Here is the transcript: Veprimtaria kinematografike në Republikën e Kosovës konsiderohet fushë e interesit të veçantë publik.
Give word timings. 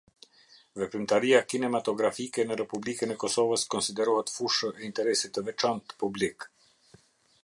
Veprimtaria 0.83 1.41
kinematografike 1.53 2.45
në 2.51 2.57
Republikën 2.61 3.13
e 3.15 3.19
Kosovës 3.25 3.67
konsiderohet 3.75 4.33
fushë 4.39 4.73
e 4.73 4.87
interesit 4.89 5.37
të 5.37 5.45
veçantë 5.51 6.01
publik. 6.05 6.49